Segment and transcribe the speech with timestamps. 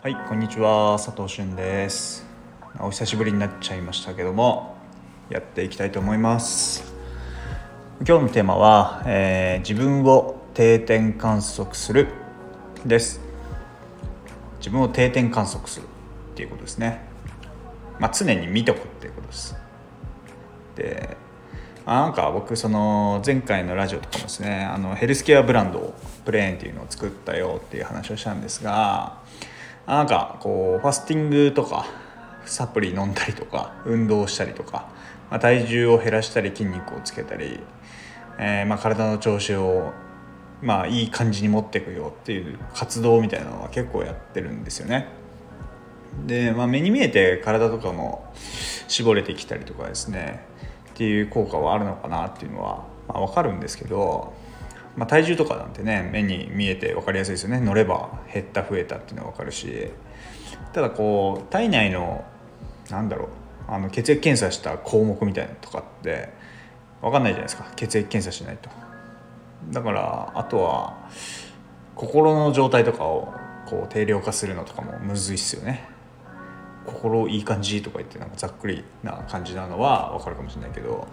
[0.00, 2.24] はいこんにちは佐藤俊です。
[2.78, 4.76] お久しぶりになっちゃいましたけども
[5.28, 6.94] やっていきたいと思います。
[8.06, 12.06] 今日のテーマは、えー、自分を定点観測する
[12.86, 13.20] です。
[14.58, 15.88] 自分を定点観測するっ
[16.36, 17.00] ていうことですね。
[17.98, 19.56] まあ、常に見とくっていうことです。
[20.76, 21.16] で
[21.86, 25.94] あなんか僕その前回のラジオとかもですねあのヘルスケアブランドを
[26.24, 29.18] プレーンっていうのを作ったよっていう話をしたんですが
[29.88, 31.86] なんかこうファスティングとか
[32.44, 34.90] サプリ飲んだりとか運動したりとか、
[35.30, 37.58] まあ、体重を減らしたり筋肉をつけたり、
[38.38, 39.92] えー、まあ体の調子を
[40.60, 45.08] まあいい感じに持っていくよっていう活動みたいなのは結構やってるんですよね。
[46.26, 48.30] で、まあ、目に見えて体とかも
[48.88, 50.44] 絞れてきたりとかですね
[50.90, 54.34] っていう効果はあるのかなっていうのは、まあ、分かるんですけど、
[54.96, 57.60] まあ、体重とかなんてね目に見えて分かりやすいですよね。
[57.60, 59.90] 乗れば減った増えたっていうのは分かるし。
[60.72, 62.24] ただこう体内の
[62.90, 63.28] なんだろう
[63.68, 66.30] あの血液検査した項目みたいなのとかって
[67.00, 67.70] 分かんないじゃないですか。
[67.76, 68.70] 血液検査しないと。
[69.70, 70.96] だからあとは
[71.94, 73.34] 心の状態とかを
[73.66, 75.88] こう定量化するのとかもむずいっすよね。
[76.86, 81.06] 心いい感じとか言ってなんかざっくりな感じなのは分かるかもしれないけど。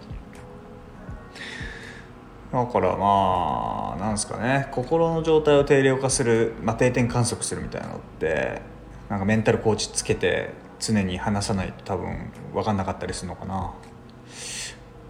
[2.64, 4.68] だからまあなんですかね。
[4.72, 8.62] 心の状態を定量化する、まあ、定点観測するみたいなのって
[9.08, 13.74] なんかメンタルコーチつけて常に話さないと多分分かんなかったりするのかな。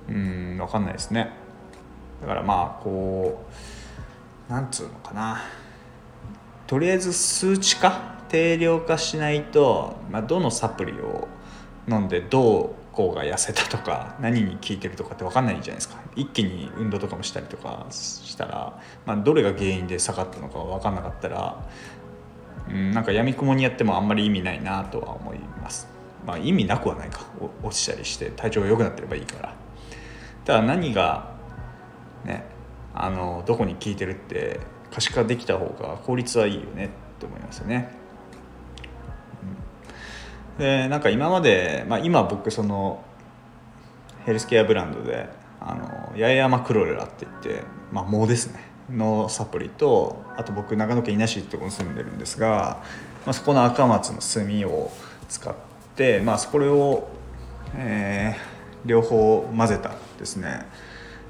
[0.08, 1.30] うん分かんないですね。
[2.20, 3.44] だからまあこ
[4.48, 5.42] うなんつうのかな。
[6.67, 11.28] とりあえず数値化定量化しないと、まあ、どのサプリを
[11.89, 21.69] 飲んでどうこうが痩せたとか何に効いてるとかって分かんないじゃないですか一気に運動とかもしたりとかしたら、まあ、どれが原因で下がったのか分かんなかったら、
[22.70, 25.89] うん、なんかやみくもにやってもあんまり意味ないなとは思います。
[26.27, 27.20] まあ、意味なくはないか
[27.62, 29.55] 落ちたりして体調が良くなってればいいから
[30.45, 31.36] ただ何が
[32.24, 32.45] ね
[32.95, 34.58] あのどこに効いてるって
[34.90, 36.89] 可視化できた方が効率はいいよねっ
[37.20, 37.95] て思いますよね。
[40.58, 43.05] でなんか今まで、まあ、今僕その
[44.24, 45.28] ヘルスケアブランドで
[45.61, 47.62] あの八重山クロレラって言って、
[47.92, 48.77] まあ、藻ですね。
[48.90, 52.80] のサプリとあと僕長野県伊那市ってとこに住んでるんですが、
[53.24, 54.92] まあ、そこの赤松の炭を
[55.28, 55.55] 使っ
[55.96, 57.08] て、まあ、それを、
[57.74, 60.66] えー、両方混ぜたですね、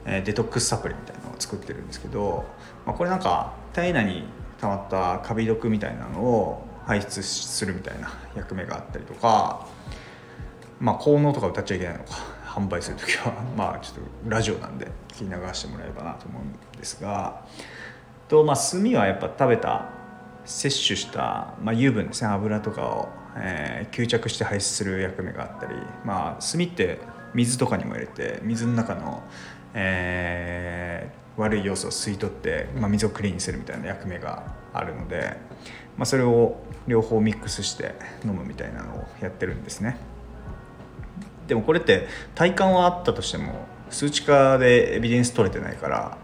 [0.05, 2.45] デトックスサプリみたいなのを作ってるんですけど、
[2.85, 4.25] まあ、これなんか体内に
[4.61, 9.67] 溜まったカビ毒みたいなのを排出するみたいな役目があったりとか
[10.81, 12.11] まあ効能とか歌っちゃいけないのか
[12.45, 17.43] 販売する時は まあちょっとラジオなんで聞き流してもらえればなと思うんですが
[18.29, 19.89] とまあ炭はやっぱ食べた
[20.45, 25.75] 摂取した、まあ、油分ですね油とかを、えー、吸着して排出する役目があったり
[26.05, 27.01] まあ炭って
[27.35, 29.23] 水とかにも入れて水の中の、
[29.75, 35.37] えー、悪い要素を吸い取って、まあ、水をクリーンにするみたいな役目があるので、
[35.97, 39.97] まあ、それを両方ミックスして飲むみたいなのをやってるんですね。
[41.49, 46.19] でもこれって体感はあったとしても数値化でエビデンス取れてないから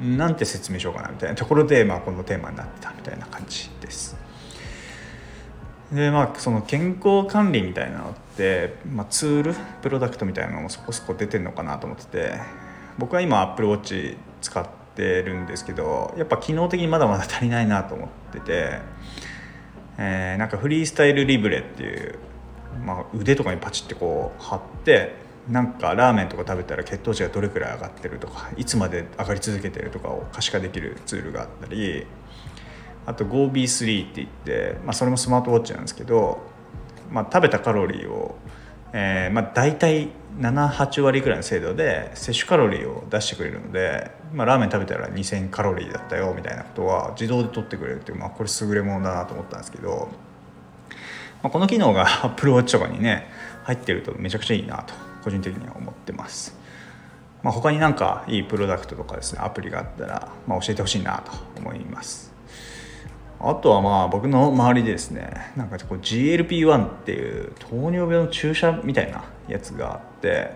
[0.00, 4.16] なんて説明しようかなみたいなところで、まあ、このテーマになってたみたいな感じです。
[5.92, 12.32] でまあその健康管理みたいなのって、まあ、ツールプロダクトみたいなのもそこそこ出てるのかなと思ってて
[12.98, 18.78] 僕は今 AppleWatch 使ってるんですけどやっぱ機能的にまだまだ足りないなと思ってて
[20.04, 22.18] えー、なんかフリースタイルリブレっていう、
[22.84, 25.14] まあ、腕とかにパチってこう貼って
[25.48, 32.04] なんかラーメンとか食べたら血糖値がどれくらい上がってるとかいつまで上がり続けてるとかを可視化できるツールがあったり
[33.06, 36.40] あと GoB3 って言って、まあ、それもスマートウォッチなんですけど、
[37.08, 38.34] まあ、食べたカロリーを、
[38.92, 40.08] えーまあ、大体
[40.38, 50.08] 78割ぐらいの精度で摂取カロリーを出してくれるので、まあ、ラーメン食べたら2000カロリーだったよみたいなことは自動で取ってくれるっていう、まあ、これ優れものだなと思ったんですけど、
[51.42, 53.26] まあ、この機能が Apple Watch とかにね
[53.64, 56.56] 入ってるとめちゃくちゃいいなと個人的には思ってます。
[57.42, 62.32] まあ、他になんかいいプロダクトとかですねアプリがあったら、まあ、教えてほしいなと思います。
[63.42, 70.54] あとはまあ僕の周りでですねなんかこう GLP-1 っていう糖尿病の注射みたいなやつがあって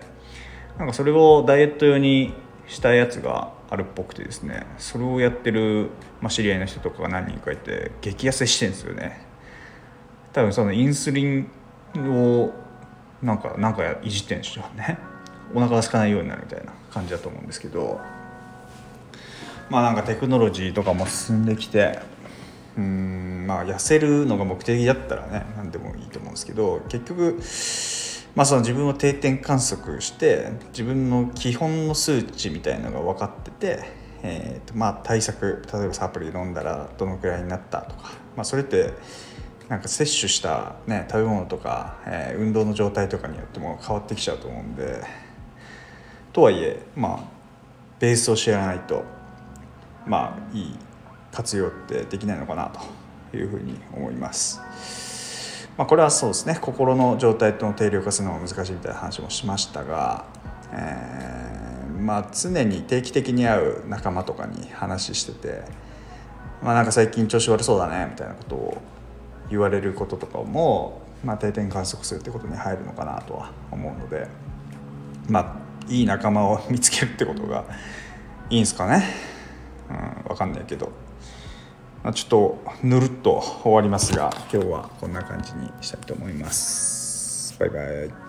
[0.77, 2.33] なんかそれをダイエット用に
[2.67, 5.89] したやつがあるっぽくてですねそれをやってる、
[6.21, 9.25] ま、知り合いの人とかが何人かいて激痩せしてるんですよね。
[10.33, 11.49] 多分そのインスリン
[11.95, 12.53] を
[13.21, 14.97] なんかなんかいじってんでしょうね。
[15.53, 17.99] お腹が空かないようになるみたいな感じだと思うんですけど
[19.69, 21.99] まあなんかテクノロジーとかも進んできて
[22.77, 27.39] うんまあ痩せるのが目的だったらね何でもいいと思うんですけど結局
[28.37, 33.83] まあ、その自分を定点観測して自分の基本の数値みたいのが分かってて、
[34.21, 38.93] えーとまあ、対策例えばサプリ飲んだらどのくらいになったとか、まあ、それって
[39.69, 45.03] なんか摂取した、ね、食べ物とか、えー、運動の状態とかによっても変わってきちゃうと思うんで
[46.31, 47.23] とはいえまあ
[47.99, 49.03] ベースを知らないと
[50.05, 50.75] まあいい
[51.31, 52.71] 活用ってできないのかな
[53.31, 54.61] というふうに思います。
[55.77, 60.25] まあ、これはそうですね心の状態との定量化するのが難しいみたいな話もしましたが、
[60.73, 65.63] えー、まあ、常に定期的に会う仲間とかに話してて、
[66.63, 68.81] まあ、なんか最近調子悪そうだねみたいなことを
[69.51, 74.27] 言われることとかも、まあ、定点観測するってことに入るのかなとは思うので
[75.29, 77.65] まあいい仲間を見つけるってことが
[78.49, 79.05] いいんですかね、
[79.89, 81.06] うん、分かんないけど。
[82.13, 87.55] ちょっとぬるっと終わりますが今日はこんな感じにしたいと思います。
[87.59, 88.26] バイバイ